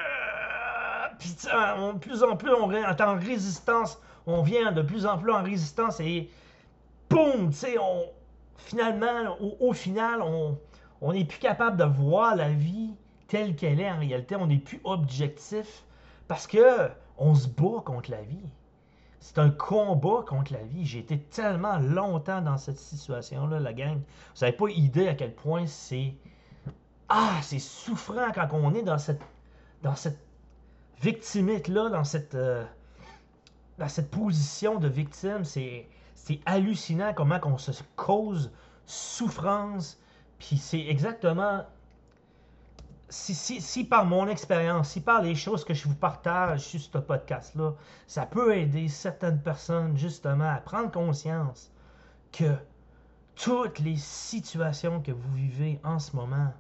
puis, 1.18 1.32
de 1.32 1.98
plus 1.98 2.22
en 2.22 2.38
plus, 2.38 2.54
on 2.54 2.72
est 2.72 3.02
en 3.02 3.16
résistance. 3.16 4.00
On 4.28 4.44
vient 4.44 4.72
de 4.72 4.84
plus 4.84 5.08
en 5.08 5.18
plus 5.18 5.32
en 5.32 5.42
résistance 5.42 6.00
et 6.00 6.30
boum, 7.10 7.50
tu 7.50 7.56
sais, 7.56 7.80
on, 7.80 8.04
finalement, 8.56 9.36
au, 9.60 9.74
final, 9.74 10.22
on 10.22 11.12
n'est 11.12 11.26
plus 11.26 11.40
capable 11.40 11.78
de 11.78 11.86
voir 11.86 12.36
la 12.36 12.50
vie 12.50 12.92
telle 13.28 13.56
qu'elle 13.56 13.80
est 13.80 13.90
en 13.90 13.98
réalité. 13.98 14.36
On 14.36 14.46
n'est 14.46 14.58
plus 14.58 14.80
objectif 14.84 15.84
parce 16.28 16.46
que 16.46 16.90
on 17.18 17.34
se 17.34 17.48
bat 17.48 17.82
contre 17.84 18.12
la 18.12 18.22
vie. 18.22 18.46
C'est 19.24 19.40
un 19.40 19.52
combat 19.52 20.26
contre 20.28 20.52
la 20.52 20.62
vie. 20.64 20.86
J'ai 20.86 21.00
été 21.00 21.18
tellement 21.18 21.78
longtemps 21.78 22.42
dans 22.42 22.58
cette 22.58 22.78
situation-là, 22.78 23.62
la 23.62 23.72
gang. 23.72 23.96
Vous 23.96 24.42
n'avez 24.42 24.52
pas 24.52 24.68
idée 24.68 25.08
à 25.08 25.16
quel 25.16 25.34
point 25.34 25.66
c'est. 25.66 26.14
Ah, 27.08 27.40
c'est 27.42 27.60
souffrant 27.60 28.34
quand 28.36 28.50
on 28.52 28.74
est 28.74 28.84
dans 28.84 28.98
cette. 28.98 29.22
dans 29.82 29.96
cette 29.96 30.20
victimite-là, 31.02 31.88
dans 31.88 32.04
cette. 32.04 32.36
Euh, 32.36 32.66
dans 33.78 33.88
cette 33.88 34.12
position 34.12 34.78
de 34.78 34.90
victime. 34.90 35.46
C'est. 35.46 35.88
C'est 36.16 36.42
hallucinant 36.46 37.14
comment 37.14 37.40
on 37.46 37.58
se 37.58 37.72
cause 37.96 38.52
souffrance. 38.86 39.98
Puis 40.38 40.58
c'est 40.58 40.86
exactement 40.86 41.64
si, 43.14 43.84
par 43.84 44.06
mon 44.06 44.28
expérience, 44.28 44.90
si 44.90 45.02
par 45.02 45.22
les 45.22 45.36
choses 45.36 45.64
que 45.64 45.74
je 45.74 45.88
vous 45.88 45.96
partage 45.96 46.62
sur 46.62 46.80
ce 46.80 46.98
podcast-là, 46.98 47.74
ça 48.08 48.26
peut 48.26 48.56
aider 48.58 48.88
certaines 48.88 49.40
personnes 49.40 49.96
justement 49.96 50.50
à 50.50 50.58
prendre 50.58 50.92
conscience 50.92 51.72
que 52.32 52.56
toutes 53.36 53.80
les 53.80 53.98
situations 53.98 55.00
que 55.02 55.12
vous 55.12 55.34
vivez 55.34 55.80
en 55.84 56.00
ce 56.00 56.16
moment 56.16 56.52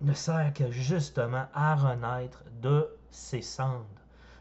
ne 0.00 0.12
servent 0.12 0.52
que 0.52 0.70
justement 0.70 1.46
à 1.52 1.74
renaître 1.74 2.44
de 2.62 2.88
ces 3.10 3.42
cendres. 3.42 3.84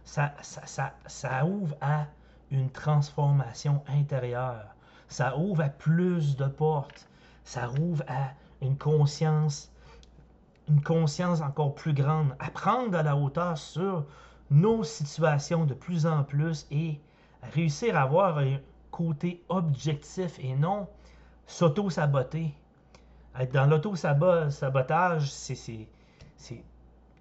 Ça, 0.03 0.33
ça, 0.41 0.93
ça 1.07 1.45
ouvre 1.45 1.75
à 1.81 2.05
une 2.51 2.69
transformation 2.69 3.83
intérieure. 3.87 4.75
Ça 5.07 5.35
ouvre 5.37 5.63
à 5.63 5.69
plus 5.69 6.35
de 6.35 6.45
portes. 6.45 7.07
Ça 7.43 7.71
ouvre 7.71 8.03
à 8.07 8.33
une 8.61 8.77
conscience 8.77 9.71
une 10.67 10.81
conscience 10.81 11.41
encore 11.41 11.75
plus 11.75 11.93
grande, 11.93 12.35
à 12.39 12.49
prendre 12.49 12.97
à 12.97 13.03
la 13.03 13.15
hauteur 13.15 13.57
sur 13.57 14.05
nos 14.51 14.83
situations 14.83 15.65
de 15.65 15.73
plus 15.73 16.05
en 16.05 16.23
plus 16.23 16.67
et 16.71 16.99
réussir 17.53 17.97
à 17.97 18.01
avoir 18.01 18.37
un 18.39 18.57
côté 18.91 19.43
objectif 19.49 20.37
et 20.39 20.55
non 20.55 20.87
s'auto-saboter. 21.45 22.53
Être 23.37 23.51
dans 23.51 23.65
l'auto-sabotage, 23.65 25.31
c'est 25.31 25.55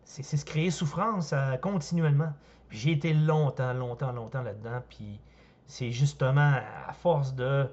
se 0.04 0.44
créer 0.44 0.70
souffrance 0.70 1.32
euh, 1.32 1.56
continuellement. 1.56 2.32
J'ai 2.70 2.92
été 2.92 3.12
longtemps, 3.12 3.72
longtemps, 3.72 4.12
longtemps 4.12 4.42
là-dedans. 4.42 4.82
Puis 4.88 5.20
c'est 5.66 5.90
justement 5.90 6.54
à 6.88 6.92
force 6.92 7.34
de, 7.34 7.68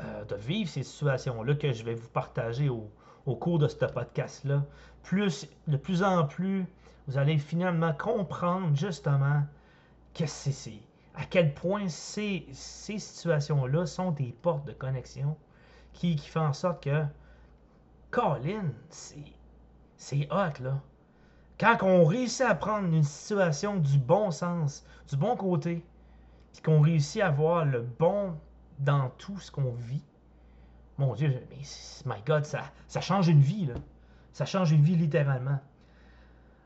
euh, 0.00 0.24
de 0.24 0.34
vivre 0.36 0.68
ces 0.68 0.82
situations-là 0.82 1.54
que 1.54 1.72
je 1.72 1.84
vais 1.84 1.94
vous 1.94 2.08
partager 2.08 2.68
au, 2.68 2.90
au 3.26 3.34
cours 3.36 3.58
de 3.58 3.68
ce 3.68 3.76
podcast-là. 3.76 4.64
Plus, 5.02 5.48
de 5.66 5.76
plus 5.76 6.02
en 6.02 6.24
plus, 6.24 6.66
vous 7.06 7.18
allez 7.18 7.38
finalement 7.38 7.92
comprendre 7.92 8.74
justement 8.74 9.42
que 10.14 10.26
c'est, 10.26 10.80
à 11.14 11.24
quel 11.24 11.52
point 11.54 11.88
ces, 11.88 12.46
situations-là 12.52 13.86
sont 13.86 14.12
des 14.12 14.34
portes 14.42 14.66
de 14.66 14.72
connexion 14.72 15.36
qui, 15.92 16.16
qui 16.16 16.28
font 16.28 16.46
en 16.46 16.52
sorte 16.52 16.82
que, 16.84 17.04
Colin, 18.10 18.70
c'est, 18.88 19.32
c'est 19.96 20.28
hot, 20.30 20.62
là. 20.62 20.80
Quand 21.58 21.82
on 21.82 22.04
réussit 22.04 22.42
à 22.42 22.54
prendre 22.54 22.88
une 22.88 23.02
situation 23.02 23.76
du 23.76 23.98
bon 23.98 24.30
sens, 24.30 24.84
du 25.08 25.16
bon 25.16 25.36
côté, 25.36 25.82
puis 26.52 26.62
qu'on 26.62 26.80
réussit 26.80 27.22
à 27.22 27.30
voir 27.30 27.64
le 27.64 27.80
bon 27.80 28.34
dans 28.78 29.08
tout 29.16 29.38
ce 29.38 29.50
qu'on 29.50 29.72
vit, 29.72 30.02
mon 30.98 31.14
Dieu, 31.14 31.42
mais 31.50 31.62
my 32.06 32.22
God, 32.26 32.44
ça, 32.44 33.00
change 33.00 33.28
une 33.28 33.40
vie, 33.40 33.66
là. 33.66 33.74
Ça 34.32 34.44
change 34.44 34.72
une 34.72 34.82
vie 34.82 34.96
littéralement. 34.96 35.58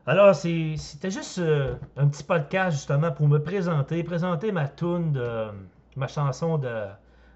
Alors, 0.07 0.35
c'était 0.35 1.11
juste 1.11 1.39
euh, 1.39 1.75
un 1.95 2.07
petit 2.07 2.23
podcast 2.23 2.75
justement 2.77 3.11
pour 3.11 3.27
me 3.27 3.39
présenter, 3.39 4.03
présenter 4.03 4.51
ma 4.51 4.67
tune 4.67 5.13
de 5.13 5.47
ma 5.95 6.07
chanson 6.07 6.57
de 6.57 6.87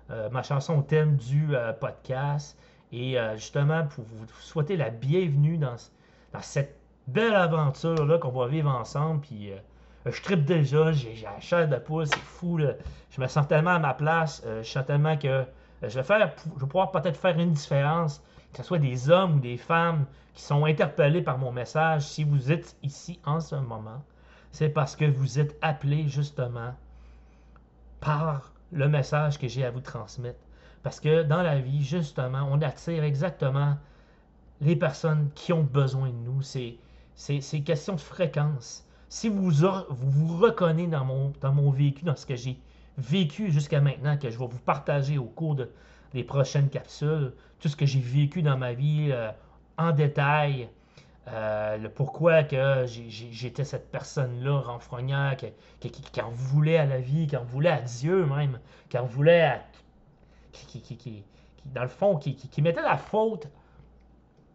euh, 0.10 0.30
ma 0.30 0.44
chanson 0.44 0.82
thème 0.82 1.16
du 1.16 1.56
euh, 1.56 1.74
podcast 1.74 2.58
et 2.92 3.18
justement 3.36 3.86
pour 3.88 4.06
vous 4.06 4.26
souhaiter 4.40 4.78
la 4.78 4.90
bienvenue 4.90 5.58
dans, 5.58 5.76
cette 6.42 6.78
belle 7.08 7.36
aventure 7.36 8.06
là 8.06 8.18
qu'on 8.18 8.32
va 8.32 8.48
vivre 8.48 8.70
ensemble. 8.70 9.22
Puis 9.22 9.52
je 10.06 10.22
tripe 10.22 10.46
déjà, 10.46 10.92
j'ai 10.94 11.16
la 11.24 11.40
chair 11.42 11.68
de 11.68 11.76
poule, 11.76 12.08
c'est 12.08 12.18
fou. 12.20 12.60
Je 13.10 13.22
me 13.22 13.28
sens 13.28 13.48
tellement 13.48 13.72
à 13.72 13.80
ma 13.80 13.94
place, 13.94 14.46
je 14.46 14.64
sens 14.64 14.86
tellement 14.86 15.18
que 15.18 15.46
je 15.90 16.00
vais 16.00 16.04
faire, 16.04 16.32
je 16.56 16.62
vais 16.62 16.68
pouvoir 16.68 16.92
peut-être 16.92 17.18
faire 17.18 17.40
une 17.40 17.52
différence 17.52 18.22
que 18.56 18.62
ce 18.62 18.68
soit 18.68 18.80
des 18.80 19.10
hommes 19.10 19.36
ou 19.36 19.40
des 19.40 19.58
femmes 19.58 20.06
qui 20.34 20.42
sont 20.42 20.64
interpellés 20.64 21.22
par 21.22 21.38
mon 21.38 21.52
message, 21.52 22.04
si 22.04 22.24
vous 22.24 22.52
êtes 22.52 22.78
ici 22.84 23.20
en 23.26 23.42
ce 23.42 23.56
moment, 23.56 24.02
c'est 24.52 24.70
parce 24.70 24.96
que 24.96 25.04
vous 25.04 25.40
êtes 25.40 25.58
appelés 25.62 26.08
justement 26.08 26.74
par 28.00 28.54
le 28.72 28.88
message 28.88 29.38
que 29.38 29.48
j'ai 29.50 29.66
à 29.66 29.72
vous 29.72 29.82
transmettre. 29.82 30.40
Parce 30.84 31.02
que 31.02 31.24
dans 31.24 31.42
la 31.42 31.60
vie, 31.60 31.84
justement, 31.84 32.48
on 32.50 32.62
attire 32.62 33.04
exactement 33.04 33.76
les 34.62 34.78
personnes 34.78 35.30
qui 35.36 35.52
ont 35.52 35.64
besoin 35.64 36.08
de 36.08 36.14
nous. 36.14 36.42
C'est, 36.42 36.78
c'est, 37.16 37.62
question 37.62 37.96
de 37.96 38.00
fréquence. 38.00 38.86
Si 39.10 39.28
vous 39.28 39.50
vous, 39.50 40.10
vous 40.12 40.38
reconnaissez 40.38 40.88
dans 40.88 41.04
mon, 41.04 41.34
dans 41.42 41.52
mon 41.52 41.72
vécu, 41.72 42.06
dans 42.06 42.16
ce 42.16 42.26
que 42.26 42.36
j'ai 42.36 42.58
vécu 42.98 43.52
jusqu'à 43.52 43.82
maintenant, 43.82 44.18
que 44.18 44.30
je 44.30 44.38
vais 44.38 44.48
vous 44.48 44.60
partager 44.60 45.18
au 45.18 45.26
cours 45.26 45.56
de, 45.56 45.70
des 46.14 46.24
prochaines 46.24 46.70
capsules, 46.70 47.34
tout 47.60 47.68
ce 47.68 47.76
que 47.76 47.86
j'ai 47.86 48.00
vécu 48.00 48.42
dans 48.42 48.58
ma 48.58 48.74
vie 48.74 49.10
euh, 49.12 49.32
en 49.78 49.92
détail, 49.92 50.70
euh, 51.28 51.78
le 51.78 51.90
pourquoi 51.90 52.44
que 52.44 52.86
j'étais 52.88 53.64
cette 53.64 53.92
personne-là 53.92 54.60
renfrognard, 54.60 55.36
qui, 55.38 55.52
qui, 55.90 56.22
en 56.22 56.30
voulait 56.30 56.78
à 56.78 56.86
la 56.86 57.00
vie, 57.00 57.28
qui 57.28 57.36
en 57.36 57.44
voulait 57.44 57.72
à 57.72 57.82
Dieu 57.82 58.26
même, 58.26 58.60
qui 58.90 58.98
en 58.98 59.06
voulait 59.06 59.42
à. 59.42 59.62
qui, 60.52 60.82
qui 60.82 61.24
dans 61.74 61.84
le 61.84 61.90
fond, 61.90 62.18
qui, 62.18 62.62
mettait 62.62 62.82
la 62.82 62.98
faute 62.98 63.48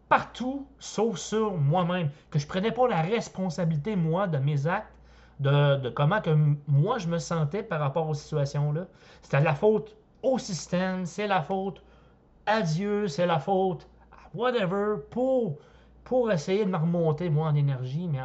partout 0.07 0.67
sauf 0.79 1.17
sur 1.17 1.53
moi-même, 1.57 2.09
que 2.29 2.39
je 2.39 2.47
prenais 2.47 2.71
pas 2.71 2.87
la 2.87 3.01
responsabilité, 3.01 3.95
moi, 3.95 4.27
de 4.27 4.37
mes 4.37 4.67
actes, 4.67 4.91
de, 5.41 5.89
comment 5.89 6.21
que 6.21 6.29
moi 6.67 6.97
je 6.99 7.07
me 7.07 7.17
sentais 7.17 7.63
par 7.63 7.79
rapport 7.79 8.07
aux 8.07 8.13
situations-là. 8.13 8.87
C'était 9.21 9.41
la 9.41 9.55
faute 9.55 9.95
au 10.23 10.37
système, 10.37 11.05
c'est 11.05 11.27
la 11.27 11.41
faute 11.41 11.83
à 12.45 12.61
Dieu, 12.61 13.07
c'est 13.07 13.25
la 13.25 13.39
faute 13.39 13.87
à 14.11 14.37
whatever, 14.37 14.97
pour, 15.09 15.57
pour 16.03 16.31
essayer 16.31 16.65
de 16.65 16.69
me 16.69 16.77
remonter, 16.77 17.29
moi, 17.29 17.47
en 17.47 17.55
énergie, 17.55 18.07
mais 18.07 18.19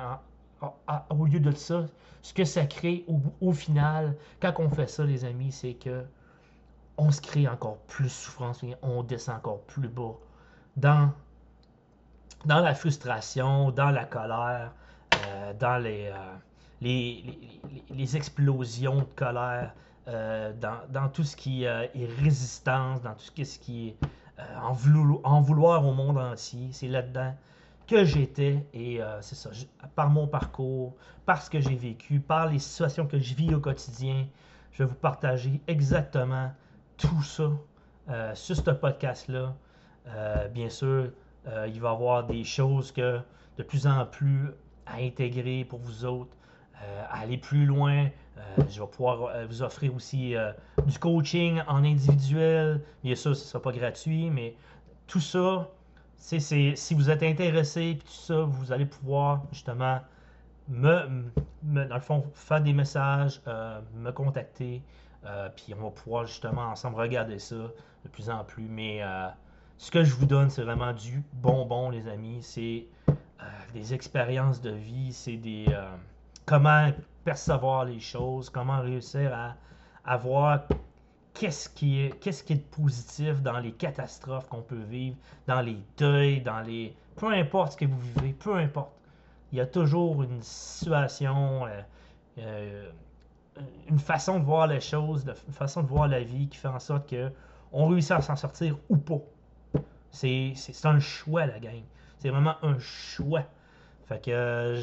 au 1.11 1.25
lieu 1.25 1.41
de 1.41 1.53
ça, 1.53 1.87
ce 2.23 2.35
que 2.35 2.45
ça 2.45 2.67
crée 2.67 3.05
au, 3.09 3.21
au, 3.41 3.53
final, 3.53 4.17
quand 4.41 4.53
on 4.59 4.69
fait 4.71 4.89
ça, 4.89 5.05
les 5.05 5.25
amis, 5.25 5.53
c'est 5.53 5.75
que 5.75 6.05
on 6.99 7.11
se 7.11 7.21
crée 7.21 7.47
encore 7.47 7.76
plus 7.89 8.09
souffrance, 8.09 8.63
on 8.83 9.02
descend 9.02 9.37
encore 9.37 9.61
plus 9.63 9.89
bas 9.89 10.15
dans, 10.76 11.11
dans 12.47 12.61
la 12.61 12.75
frustration, 12.75 13.71
dans 13.71 13.91
la 13.91 14.05
colère, 14.07 14.73
euh, 15.26 15.52
dans 15.55 15.76
les, 15.76 16.07
euh, 16.07 16.37
les, 16.80 17.25
les, 17.91 18.17
explosions 18.17 18.99
de 18.99 19.06
colère, 19.17 19.75
euh, 20.08 20.52
dans, 20.89 21.08
tout 21.08 21.25
ce 21.25 21.34
qui 21.34 21.67
euh, 21.67 21.86
est 21.95 22.06
résistance, 22.23 23.02
dans 23.02 23.15
tout 23.15 23.25
ce 23.25 23.58
qui 23.58 23.89
est 23.89 23.97
euh, 24.39 24.43
en, 24.62 25.41
vouloir, 25.41 25.84
au 25.84 25.93
monde 25.93 26.19
entier. 26.19 26.69
C'est 26.71 26.86
là-dedans 26.86 27.34
que 27.89 28.04
j'étais 28.04 28.67
et 28.75 29.00
c'est 29.21 29.36
ça, 29.36 29.50
par 29.95 30.10
mon 30.10 30.26
parcours, 30.26 30.97
par 31.25 31.41
ce 31.41 31.49
que 31.49 31.60
j'ai 31.60 31.76
vécu, 31.76 32.19
par 32.19 32.49
les 32.49 32.58
situations 32.58 33.06
que 33.06 33.19
je 33.19 33.34
vis 33.34 33.54
au 33.54 33.60
quotidien, 33.60 34.26
je 34.73 34.82
vais 34.82 34.89
vous 34.89 34.97
partager 34.97 35.60
exactement 35.69 36.50
tout 36.97 37.23
ça 37.23 37.52
sur 38.34 38.56
ce 38.56 38.71
podcast-là. 38.73 39.54
bien 40.52 40.69
sûr, 40.69 41.12
il 41.47 41.80
va 41.80 41.91
y 41.91 41.93
avoir 41.93 42.26
des 42.26 42.43
choses 42.43 42.91
que 42.91 43.21
de 43.56 43.62
plus 43.62 43.86
en 43.86 44.04
plus 44.04 44.50
à 44.84 44.97
intégrer 44.97 45.65
pour 45.65 45.78
vous 45.78 46.04
autres, 46.04 46.36
à 47.10 47.21
aller 47.21 47.39
plus 47.39 47.67
loin, 47.67 48.08
euh, 48.39 48.62
je 48.69 48.80
vais 48.80 48.86
pouvoir 48.86 49.25
euh, 49.25 49.47
vous 49.47 49.62
offrir 49.62 49.95
aussi 49.95 50.36
euh, 50.36 50.52
du 50.86 50.99
coaching 50.99 51.60
en 51.69 51.84
individuel. 51.84 52.82
Bien 53.02 53.15
sûr, 53.15 53.34
ce 53.34 53.43
ne 53.43 53.47
sera 53.47 53.62
pas 53.62 53.73
gratuit, 53.73 54.30
mais 54.30 54.54
tout 55.06 55.21
ça, 55.21 55.69
si 56.19 56.95
vous 56.95 57.10
êtes 57.10 57.23
intéressé, 57.23 57.97
puis 57.99 58.06
tout 58.06 58.21
ça, 58.21 58.41
vous 58.43 58.73
allez 58.73 58.86
pouvoir 58.86 59.43
justement 59.52 60.00
me, 60.69 61.25
dans 61.62 61.95
le 61.95 62.00
fond, 62.00 62.25
faire 62.34 62.60
des 62.60 62.73
messages, 62.73 63.41
me 63.95 64.10
contacter, 64.10 64.82
puis 65.54 65.75
on 65.78 65.84
va 65.84 65.91
pouvoir 65.91 66.26
justement 66.26 66.62
ensemble 66.62 66.97
regarder 66.97 67.39
ça 67.39 67.54
de 67.54 68.08
plus 68.10 68.28
en 68.30 68.43
plus. 68.43 68.67
Mais 68.69 69.02
ce 69.78 69.93
que 69.93 70.02
je 70.02 70.12
vous 70.15 70.26
donne, 70.26 70.50
c'est 70.50 70.62
vraiment 70.62 70.93
du 70.93 71.23
bonbon, 71.34 71.91
les 71.91 72.08
amis. 72.08 72.39
C'est 72.43 72.86
des 73.73 73.95
expériences 73.95 74.60
de 74.60 74.71
vie, 74.71 75.12
c'est 75.12 75.36
des 75.36 75.67
comment 76.47 76.93
percevoir 77.25 77.85
les 77.85 78.00
choses, 78.00 78.49
comment 78.49 78.80
réussir 78.80 79.54
à, 80.04 80.17
voir 80.17 80.63
qu'est-ce 81.35 81.69
qui, 81.69 82.00
est, 82.00 82.19
qu'est-ce 82.21 82.45
qui 82.45 82.54
est 82.54 82.71
positif 82.71 83.43
dans 83.43 83.59
les 83.59 83.73
catastrophes 83.73 84.49
qu'on 84.49 84.63
peut 84.63 84.85
vivre, 84.89 85.17
dans 85.47 85.61
les 85.61 85.78
deuils, 85.99 86.41
dans 86.41 86.61
les... 86.61 86.97
Peu 87.17 87.32
importe 87.32 87.73
ce 87.73 87.76
que 87.76 87.85
vous 87.85 87.99
vivez, 87.99 88.32
peu 88.32 88.54
importe. 88.54 88.93
Il 89.52 89.59
y 89.59 89.61
a 89.61 89.67
toujours 89.67 90.23
une 90.23 90.41
situation, 90.43 91.67
euh, 91.67 91.82
euh, 92.39 92.91
une 93.89 93.99
façon 93.99 94.39
de 94.39 94.45
voir 94.45 94.67
les 94.67 94.80
choses, 94.80 95.25
une 95.47 95.52
façon 95.52 95.82
de 95.82 95.89
voir 95.89 96.09
la 96.09 96.23
vie 96.23 96.49
qui 96.49 96.59
fait 96.59 96.69
en 96.69 96.78
sorte 96.78 97.09
que 97.09 97.30
on 97.73 97.89
réussit 97.89 98.13
à 98.13 98.21
s'en 98.21 98.37
sortir 98.37 98.78
ou 98.89 98.97
pas. 98.97 99.21
C'est, 100.11 100.54
un 100.85 100.99
choix, 101.00 101.47
la 101.47 101.59
gang. 101.59 101.82
C'est 102.19 102.30
vraiment 102.30 102.54
un 102.63 102.78
choix. 102.78 103.43
Fait 104.06 104.25
que 104.25 104.80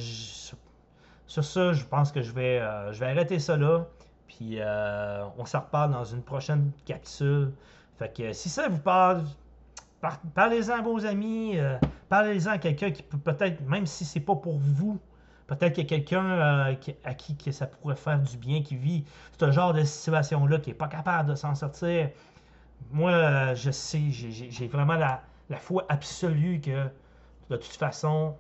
sur 1.34 1.44
ça, 1.44 1.74
je 1.74 1.84
pense 1.84 2.12
que 2.12 2.22
je 2.22 2.32
vais, 2.32 2.60
euh, 2.62 2.92
arrêter 3.02 3.40
ça 3.40 3.58
là. 3.58 3.88
Puis 4.28 4.58
euh, 4.60 5.26
on 5.40 5.46
s'en 5.46 5.62
reparle 5.62 5.92
dans 5.92 6.04
une 6.04 6.22
prochaine 6.22 6.72
capsule. 6.86 7.52
Fait 7.98 8.16
que 8.16 8.34
si 8.34 8.50
ça 8.50 8.68
vous 8.68 8.78
parle, 8.78 9.24
parlez-en 10.36 10.78
à 10.78 10.82
vos 10.84 11.04
amis, 11.08 11.58
euh, 11.58 11.76
parlez-en 12.08 12.52
à 12.52 12.58
quelqu'un 12.60 12.92
qui 12.92 13.02
peut 13.02 13.18
peut-être, 13.18 13.68
même 13.68 13.88
si 13.88 14.06
c'est 14.06 14.20
pas 14.20 14.36
pour 14.36 14.60
vous, 14.60 15.00
peut-être 15.48 15.74
qu'il 15.74 15.84
y 15.84 15.88
a 15.88 15.90
quelqu'un 15.90 16.76
à 17.04 17.14
qui 17.16 17.52
ça 17.52 17.66
pourrait 17.66 17.96
faire 17.96 18.20
du 18.20 18.38
bien, 18.38 18.62
qui 18.62 18.76
vit 18.76 19.04
ce 19.40 19.52
genre 19.52 19.74
de 19.74 19.84
situation-là, 19.84 20.60
qui 20.60 20.70
n'est 20.70 20.76
pas 20.76 20.88
capable 20.88 21.30
de 21.30 21.36
s'en 21.36 21.56
sortir. 21.56 22.12
Moi, 22.92 23.56
je 23.56 23.72
sais, 23.72 24.12
j'ai 24.12 24.68
vraiment 24.68 24.96
la 24.96 25.58
foi 25.58 25.84
absolue 25.90 26.62
que 26.62 26.90
de 27.50 27.58
toute 27.58 27.76
façon, 27.76 28.36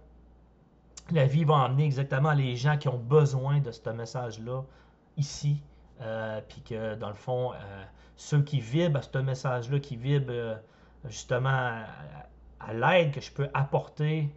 la 1.11 1.25
vie 1.25 1.43
va 1.43 1.55
emmener 1.55 1.85
exactement 1.85 2.33
les 2.33 2.55
gens 2.55 2.77
qui 2.77 2.87
ont 2.87 2.97
besoin 2.97 3.59
de 3.59 3.71
ce 3.71 3.89
message-là 3.89 4.63
ici. 5.17 5.61
Euh, 6.01 6.41
puis 6.47 6.61
que 6.61 6.95
dans 6.95 7.09
le 7.09 7.15
fond, 7.15 7.53
euh, 7.53 7.83
ceux 8.15 8.41
qui 8.41 8.59
vibrent 8.59 8.99
à 8.99 9.01
ce 9.01 9.17
message-là, 9.17 9.79
qui 9.79 9.95
vibrent 9.95 10.31
euh, 10.31 10.55
justement 11.05 11.83
à, 12.59 12.73
l'aide 12.73 13.11
que 13.13 13.21
je 13.21 13.31
peux 13.31 13.49
apporter, 13.53 14.29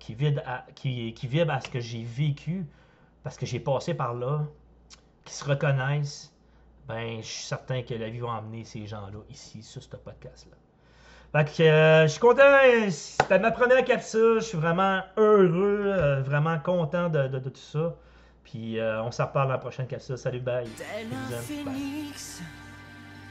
qui, 0.00 0.14
vibrent 0.14 0.42
à, 0.44 1.60
ce 1.60 1.68
que 1.70 1.80
j'ai 1.80 2.02
vécu, 2.02 2.66
parce 3.22 3.36
que 3.36 3.46
j'ai 3.46 3.60
passé 3.60 3.94
par 3.94 4.14
là, 4.14 4.44
qui 5.24 5.34
se 5.34 5.44
reconnaissent, 5.44 6.32
ben 6.88 7.18
je 7.18 7.26
suis 7.26 7.44
certain 7.44 7.82
que 7.82 7.94
la 7.94 8.08
vie 8.08 8.18
va 8.18 8.28
emmener 8.28 8.64
ces 8.64 8.86
gens-là 8.86 9.18
ici, 9.30 9.62
sur 9.62 9.82
ce 9.82 9.96
podcast-là. 9.96 10.56
Fait 11.36 11.44
que 11.44 11.62
euh, 11.64 12.02
je 12.04 12.12
suis 12.12 12.20
content, 12.20 12.42
c'était 12.90 13.38
ma 13.38 13.50
première 13.50 13.84
capsule, 13.84 14.36
je 14.40 14.46
suis 14.46 14.56
vraiment 14.58 15.02
heureux, 15.18 15.82
euh, 15.86 16.22
vraiment 16.22 16.58
content 16.58 17.10
de, 17.10 17.28
de- 17.28 17.38
de 17.38 17.48
tout 17.50 17.60
ça. 17.60 17.94
Puis 18.42 18.78
euh, 18.80 19.02
on 19.02 19.10
s'en 19.10 19.26
reparle 19.26 19.48
dans 19.48 19.52
la 19.54 19.58
prochaine 19.58 19.86
capsule. 19.86 20.16
Salut, 20.16 20.40
bye. 20.40 20.66
Tel 20.78 21.08
un 21.12 21.36
phénix, 21.42 22.40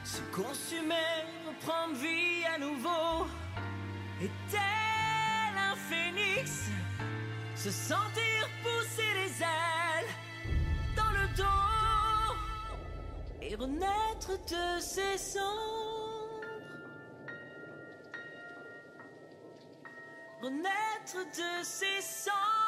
se 0.03 0.21
consumer, 0.31 0.93
reprendre 1.47 1.95
vie 1.95 2.45
à 2.53 2.59
nouveau. 2.59 3.25
Et 4.21 4.29
tel 4.51 4.59
un 5.71 5.75
phénix, 5.75 6.69
se 7.55 7.71
sentir 7.71 8.47
pousser 8.61 9.01
les 9.23 9.41
ailes 9.41 10.11
dans 10.95 11.09
le 11.11 11.35
dos 11.35 12.35
et 13.41 13.55
renaître 13.55 14.29
de 14.47 14.79
ses 14.79 15.17
cendres. 15.17 15.94
Renaître 20.41 21.25
de 21.37 21.63
ses 21.63 22.01
cendres. 22.01 22.64